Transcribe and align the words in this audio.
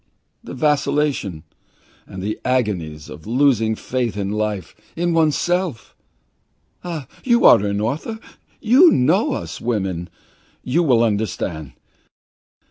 The 0.43 0.55
vacillation! 0.55 1.43
And 2.07 2.23
the 2.23 2.39
agonies 2.43 3.07
of 3.07 3.27
losing 3.27 3.75
faith 3.75 4.17
in 4.17 4.31
life, 4.31 4.75
in 4.95 5.13
oneself! 5.13 5.95
Ah, 6.83 7.05
you 7.23 7.45
are 7.45 7.63
an 7.63 7.79
author. 7.79 8.17
You 8.59 8.89
know 8.89 9.33
us 9.33 9.61
women. 9.61 10.09
You 10.63 10.81
will 10.81 11.03
understand. 11.03 11.73